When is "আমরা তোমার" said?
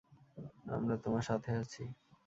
0.75-1.23